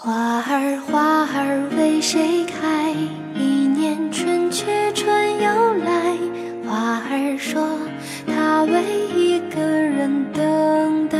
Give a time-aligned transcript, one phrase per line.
[0.00, 2.92] 花儿花儿为谁开？
[3.34, 6.16] 一年春去春又来。
[6.64, 7.76] 花儿说，
[8.24, 8.80] 它为
[9.16, 11.18] 一个人等待。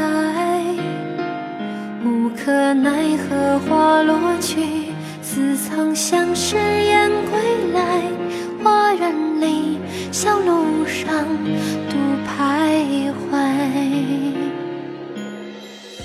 [2.05, 8.01] 无可奈何花落去，似曾相识燕归来。
[8.63, 9.81] 花园里，
[10.13, 11.27] 小路上，
[11.91, 11.97] 独
[12.29, 13.43] 徘徊。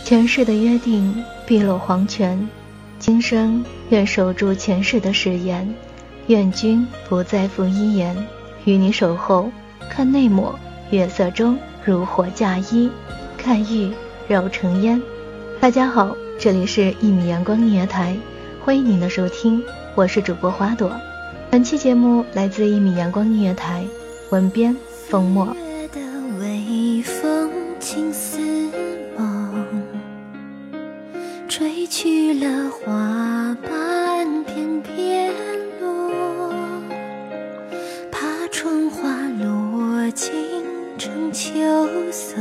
[0.03, 2.49] 前世的约定，碧落黄泉。
[3.33, 5.67] 生愿守住前世的誓言，
[6.27, 8.15] 愿君不再负一言，
[8.63, 9.49] 与你守候。
[9.89, 10.53] 看内抹，
[10.91, 12.87] 月色中如火嫁衣；
[13.35, 13.91] 看玉
[14.27, 15.01] 绕成烟。
[15.59, 18.15] 大家好，这里是一米阳光音乐台，
[18.63, 19.63] 欢迎您的收听，
[19.95, 20.91] 我是主播花朵。
[21.49, 23.83] 本期节目来自一米阳光音乐台，
[24.29, 25.47] 文编风墨。
[40.13, 40.31] 尽
[40.95, 41.51] 成秋
[42.11, 42.37] 色。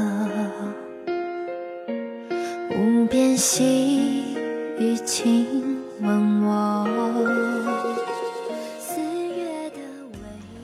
[2.71, 4.35] 无边细
[4.79, 6.87] 雨轻吻我。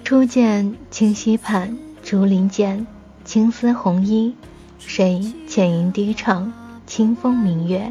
[0.05, 2.87] 初见清溪畔，竹林间，
[3.25, 4.35] 青丝红衣，
[4.79, 6.53] 谁浅吟低唱，
[6.87, 7.91] 清风明月。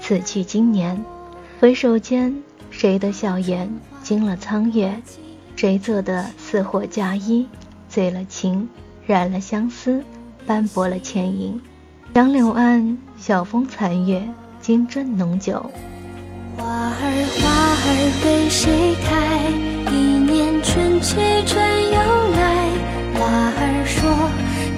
[0.00, 1.02] 此去经年，
[1.58, 3.70] 回首间，谁的笑颜
[4.02, 5.00] 惊了苍月？
[5.56, 7.46] 谁做的似火嫁衣，
[7.88, 8.68] 醉了情，
[9.06, 10.04] 染了相思，
[10.46, 11.60] 斑驳了倩影。
[12.14, 14.22] 杨柳岸，晓风残月，
[14.60, 15.70] 金樽浓酒。
[16.56, 17.02] 花儿
[17.40, 17.48] 花
[17.84, 17.86] 儿
[18.24, 19.08] 为谁开？
[19.92, 21.16] 一年春去
[21.46, 21.56] 春
[21.92, 21.98] 又
[22.34, 22.38] 来。
[23.14, 23.20] 花
[23.56, 24.00] 儿说，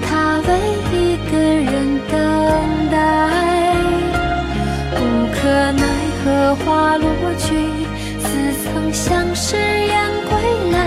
[0.07, 0.49] 它为
[0.91, 1.71] 一个人
[2.09, 2.13] 等
[2.91, 2.95] 待。
[4.95, 4.99] 无
[5.33, 5.39] 可
[5.73, 5.81] 奈
[6.23, 7.05] 何花落
[7.37, 7.49] 去，
[8.19, 8.27] 似
[8.63, 9.91] 曾相识燕
[10.29, 10.31] 归
[10.71, 10.77] 来。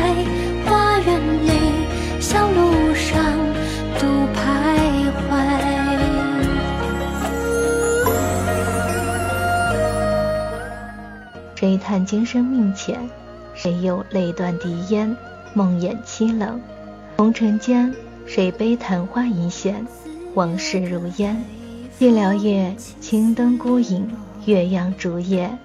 [11.65, 13.09] 谁叹今生命浅？
[13.55, 15.17] 谁又泪断笛烟？
[15.55, 16.61] 梦魇凄冷，
[17.17, 17.91] 红尘间，
[18.27, 19.87] 谁悲昙花一现？
[20.35, 21.43] 往事如烟。
[21.99, 24.07] 寂寥夜，青灯孤影。
[24.45, 25.57] 月阳烛夜，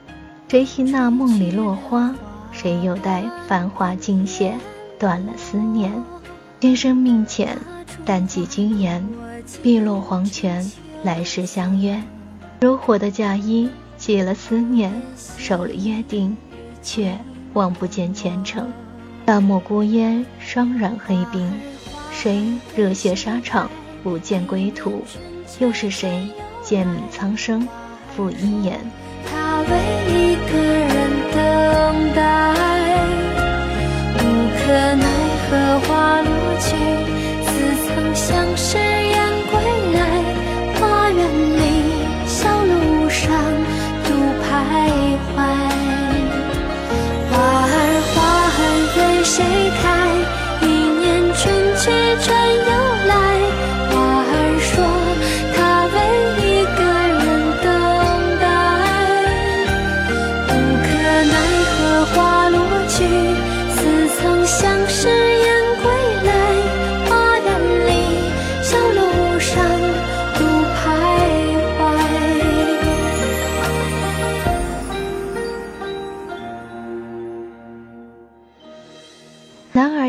[0.47, 2.15] 谁惜那梦里落花？
[2.53, 4.55] 谁又待繁华尽谢，
[4.97, 5.91] 断了思念？
[6.61, 7.57] 今生命浅，
[8.05, 9.05] 但记君言。
[9.61, 10.65] 碧落黄泉，
[11.03, 12.01] 来世相约。
[12.61, 13.69] 如火的嫁衣，
[14.09, 14.91] 系了思念，
[15.37, 16.35] 守了约定，
[16.81, 17.15] 却
[17.53, 18.67] 望不见前程。
[19.23, 21.47] 大漠孤烟，霜染黑冰。
[22.11, 23.69] 谁热血沙场，
[24.01, 25.03] 不见归途？
[25.59, 26.27] 又是谁
[26.63, 27.67] 剑悯苍生？
[28.15, 28.79] 负一言。
[29.31, 29.77] 他为
[30.07, 32.55] 一个人等待，
[34.15, 34.21] 无
[34.57, 35.05] 可奈
[35.45, 36.75] 何花落去，
[37.45, 37.51] 似
[37.85, 38.75] 曾相识
[44.69, 44.98] 徘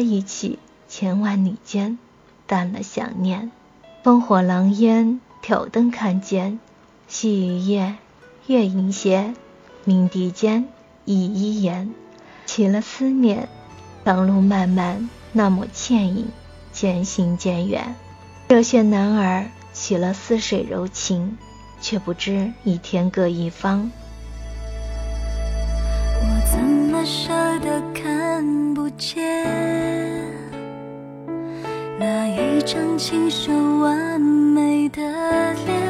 [0.00, 0.58] 男儿意气，
[0.88, 1.99] 千万里间，
[2.47, 3.50] 淡了想念。
[4.02, 6.58] 烽火狼烟，挑灯看剑，
[7.06, 7.97] 细雨夜，
[8.47, 9.35] 月影斜，
[9.85, 10.67] 鸣笛间，
[11.05, 11.93] 一一言，
[12.47, 13.47] 起了思念。
[14.02, 16.29] 长路漫漫，那抹倩影，
[16.73, 17.94] 渐行渐远。
[18.49, 21.37] 热血男儿起了似水柔情，
[21.82, 23.91] 却不知已天各一方。
[26.23, 29.45] 我怎么舍得看见
[31.99, 35.01] 那一张清秀完美的
[35.67, 35.81] 脸？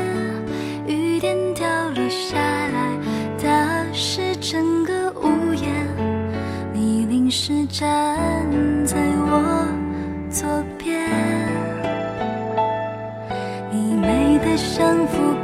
[0.87, 2.99] 雨点掉落下来，
[3.43, 5.71] 打湿整个屋檐。
[6.73, 8.19] 你淋湿站
[8.85, 9.69] 在我
[10.31, 10.49] 左
[10.79, 11.09] 边，
[13.71, 15.35] 你美得像幅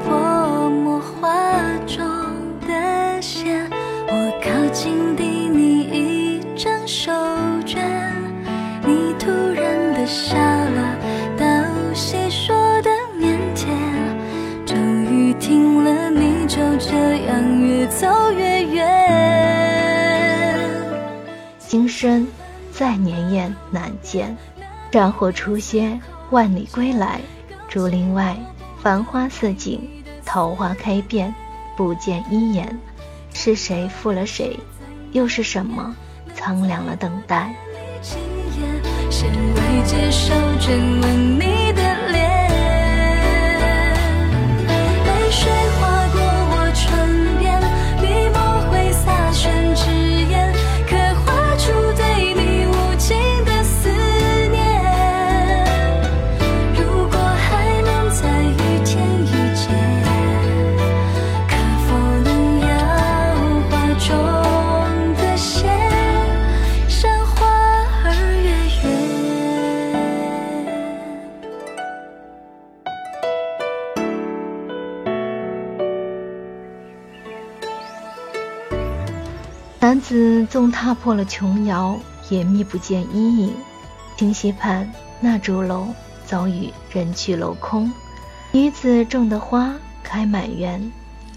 [17.86, 18.84] 越走越远。
[21.60, 22.26] 今生
[22.72, 24.36] 再年雁难见，
[24.90, 26.00] 战火初歇，
[26.30, 27.20] 万里归来。
[27.68, 28.36] 竹林外，
[28.82, 29.88] 繁花似锦，
[30.24, 31.32] 桃花开遍，
[31.76, 32.76] 不见一眼。
[33.32, 34.58] 是谁负了谁？
[35.12, 35.94] 又是什么
[36.34, 37.54] 苍凉了等待？
[79.86, 81.96] 男子纵踏破了琼瑶，
[82.28, 83.54] 也觅不见阴影。
[84.16, 85.86] 清溪畔那竹楼
[86.24, 87.92] 早已人去楼空，
[88.50, 89.72] 女子种的花
[90.02, 90.90] 开满园，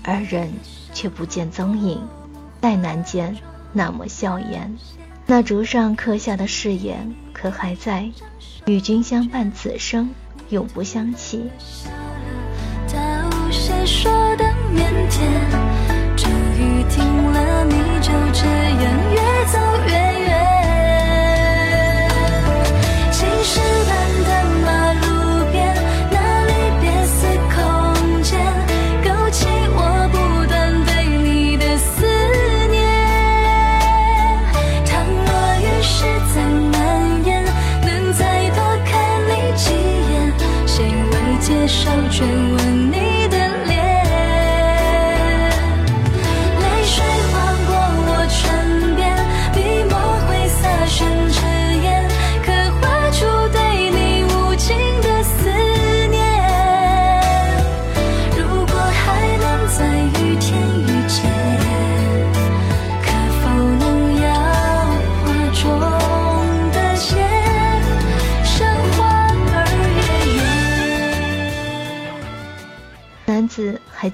[0.03, 0.51] 而人
[0.93, 2.01] 却不见踪影。
[2.59, 3.37] 再难见
[3.71, 4.75] 那抹笑颜，
[5.27, 8.09] 那竹上刻下的誓言可还在？
[8.65, 10.09] 与君相伴此生，
[10.49, 11.51] 永不相弃。
[12.91, 12.99] 到
[13.51, 14.43] 谁说的
[14.73, 15.19] 腼腆，
[16.17, 17.58] 终于听了
[18.09, 18.45] 就这
[18.83, 18.88] 样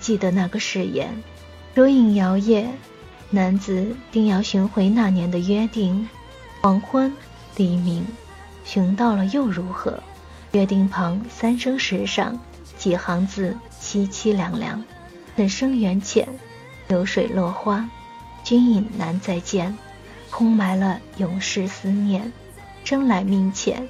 [0.05, 1.23] 记得那个誓言，
[1.73, 2.67] 烛影摇曳，
[3.31, 6.07] 男子定要寻回那年的约定。
[6.61, 7.11] 黄昏，
[7.55, 8.05] 黎明，
[8.63, 9.99] 寻到了又如何？
[10.51, 12.39] 约定旁三生石上
[12.77, 14.83] 几行字，凄凄凉凉。
[15.35, 16.29] 此生缘浅，
[16.87, 17.89] 流水落花，
[18.43, 19.75] 君影难再见，
[20.29, 22.31] 空埋了永世思念。
[22.83, 23.89] 生来命浅，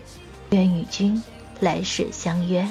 [0.52, 1.22] 愿与君
[1.60, 2.66] 来世相约。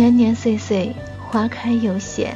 [0.00, 2.32] 年年岁岁，花开又谢。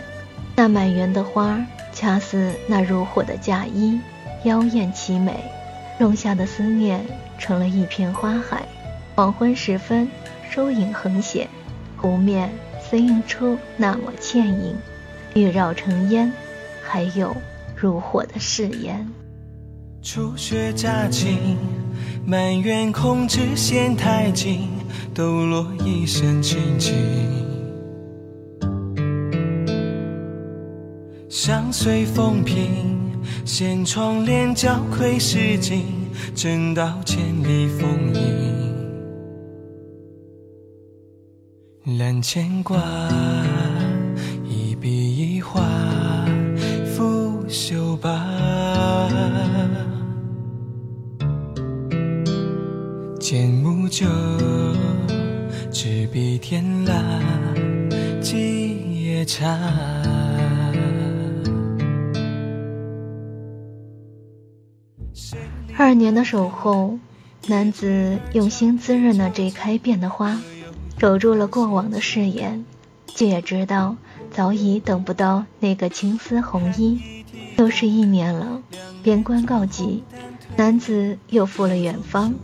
[0.54, 3.98] 那满园的花，恰似那如火的嫁衣，
[4.42, 5.42] 妖艳凄美。
[5.98, 7.02] 仲夏的思念，
[7.38, 8.66] 成了一片花海。
[9.14, 10.06] 黄昏时分，
[10.50, 11.48] 疏影横斜，
[11.96, 12.52] 湖面
[12.82, 14.76] 似映出那抹倩影，
[15.32, 16.30] 欲绕成烟，
[16.82, 17.34] 还有
[17.74, 19.08] 如火的誓言。
[20.02, 21.56] 初雪乍晴，
[22.26, 24.68] 满园空枝嫌太近，
[25.14, 26.92] 抖落一身清静。
[31.34, 32.96] 相随风平，
[33.44, 35.82] 掀窗帘，交愧诗经，
[36.32, 38.78] 正道千里风影。
[41.98, 42.80] 揽牵挂，
[44.48, 45.60] 一笔一画，
[46.94, 48.24] 拂袖罢。
[53.18, 54.06] 剑木酒，
[55.72, 56.94] 执笔天蜡，
[58.20, 60.23] 几夜茶。
[66.04, 66.98] 年的守候，
[67.46, 70.38] 男子用心滋润了这开遍的花。
[70.98, 72.66] 守住了过往的誓言，
[73.06, 73.96] 却也知道
[74.30, 77.00] 早已等不到那个青丝红衣。
[77.56, 78.60] 又是一年了，
[79.02, 80.04] 边关告急，
[80.56, 82.34] 男子又赴了远方。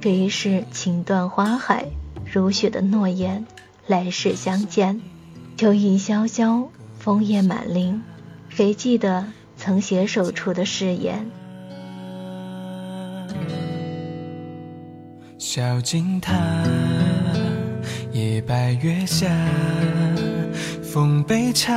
[0.00, 1.88] 这一世情断花海，
[2.24, 3.46] 如雪的诺言，
[3.86, 5.02] 来世相见。
[5.58, 8.02] 秋意萧萧，枫叶满林，
[8.48, 9.26] 谁记得
[9.58, 11.30] 曾携手处的誓言？
[15.44, 16.32] 小径塔。
[18.12, 19.26] 夜白月下，
[20.80, 21.74] 奉杯茶，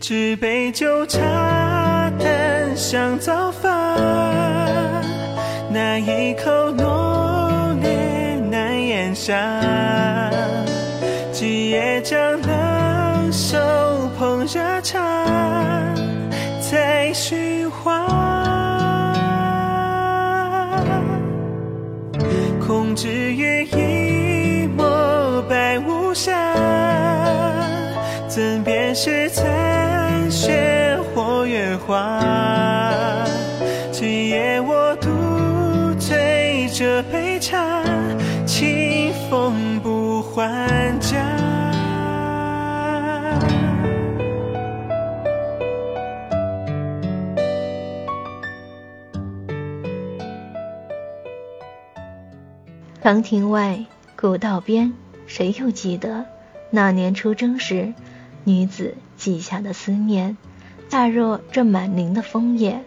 [0.00, 3.70] 纸杯酒茶淡香早发，
[5.70, 9.57] 那一口浓烈难咽下，
[23.00, 26.32] 只余一抹白无瑕，
[28.26, 32.20] 怎辨是残雪或月华？
[33.92, 37.84] 今夜我独醉这杯茶，
[38.44, 41.57] 清风不还家。
[53.00, 53.86] 长亭外，
[54.16, 54.92] 古道边，
[55.28, 56.26] 谁又记得
[56.70, 57.94] 那年出征时，
[58.42, 60.36] 女子记下的思念？
[60.88, 62.82] 恰若这满林的枫叶，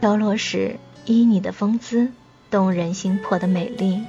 [0.00, 2.10] 飘落时依你的风姿，
[2.50, 4.02] 动人心魄的美丽。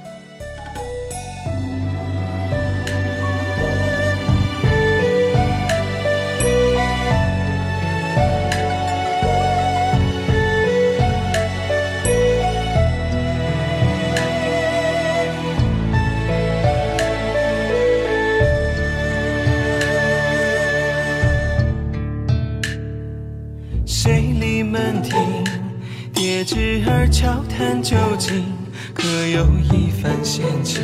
[27.14, 28.44] 悄谈究竟，
[28.92, 30.82] 可有一番闲情？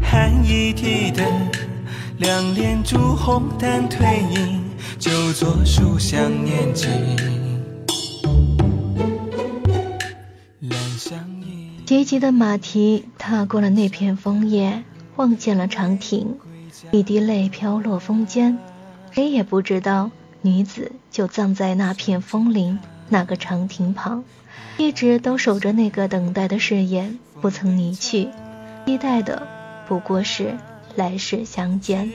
[0.00, 1.24] 寒衣提灯，
[2.18, 4.64] 两帘烛红淡褪影，
[4.98, 6.88] 就坐书香念经。
[11.84, 14.82] 急急的马蹄踏过了那片枫叶，
[15.16, 16.38] 望见了长亭，
[16.90, 18.58] 一滴泪飘落风间，
[19.10, 20.10] 谁也不知道。
[20.42, 24.24] 女子就葬在那片枫林那个长亭旁，
[24.76, 28.28] 一直都守着那个等待的誓言，不曾离去。
[28.84, 29.46] 期待的
[29.86, 30.56] 不过是
[30.96, 32.10] 来世相见。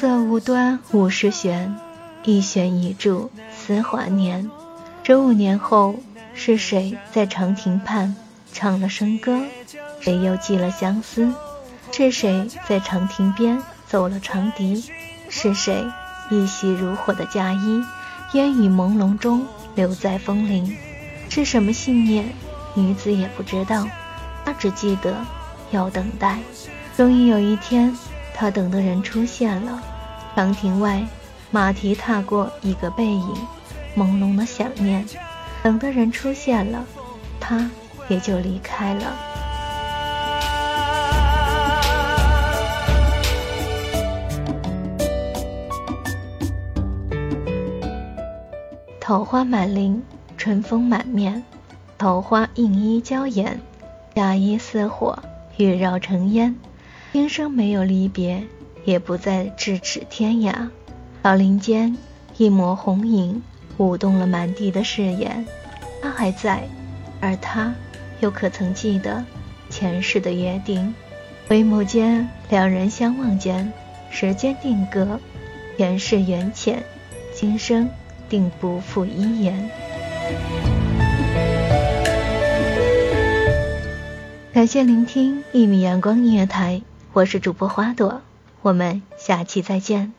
[0.00, 1.76] 色无端五十弦，
[2.24, 4.50] 一弦一柱思华年。
[5.02, 5.94] 十五年后，
[6.32, 8.16] 是谁在长亭畔
[8.50, 9.42] 唱了笙歌？
[10.00, 11.30] 谁又寄了相思？
[11.92, 14.90] 是谁在长亭边奏了长笛？
[15.28, 15.84] 是谁
[16.30, 17.84] 一袭如火的嫁衣，
[18.32, 20.74] 烟雨朦胧中留在枫林？
[21.28, 22.24] 是什么信念？
[22.72, 23.86] 女子也不知道，
[24.46, 25.14] 她只记得
[25.72, 26.38] 要等待。
[26.96, 27.94] 终于有一天，
[28.40, 29.82] 他等的人出现了。
[30.34, 31.06] 长亭外，
[31.50, 33.34] 马蹄踏过一个背影，
[33.94, 35.06] 朦胧的想念。
[35.62, 36.82] 等的人出现了，
[37.38, 37.70] 他
[38.08, 39.14] 也就离开了。
[48.98, 50.02] 桃花满林，
[50.38, 51.44] 春风满面，
[51.98, 53.60] 桃花映衣娇颜，
[54.14, 55.18] 嫁衣似火，
[55.58, 56.56] 欲绕成烟。
[57.12, 58.44] 今生没有离别，
[58.84, 60.68] 也不再咫尺天涯。
[61.22, 61.98] 老林间，
[62.36, 63.42] 一抹红影
[63.78, 65.44] 舞动了满地的誓言。
[66.00, 66.62] 他还在，
[67.20, 67.74] 而他
[68.20, 69.24] 又可曾记得
[69.68, 70.94] 前世的约定？
[71.48, 73.72] 回眸间，两人相望间，
[74.10, 75.18] 时间定格，
[75.76, 76.82] 前世缘浅，
[77.34, 77.88] 今生。
[78.28, 79.68] 定不负一言。
[84.52, 86.80] 感谢聆听一米阳光音乐台，
[87.12, 88.22] 我是主播花朵，
[88.62, 90.12] 我们下期再见。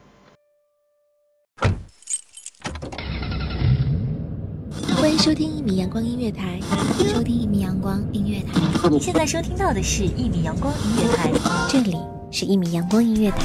[4.97, 6.59] 欢迎收听一米阳光音乐台，
[7.07, 8.89] 收听一米阳光音乐台。
[8.89, 11.31] 你现在收听到的是一米阳光音乐台，
[11.69, 11.95] 这里
[12.29, 13.37] 是一米阳光音乐台。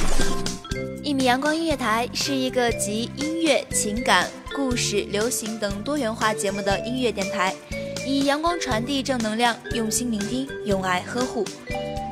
[1.01, 4.27] 一米阳光音乐台是一个集音乐、情感。
[4.53, 7.55] 故事、流行等多元化节目的音乐电台，
[8.05, 11.45] 以阳光传递正能量，用心聆听，用爱呵护。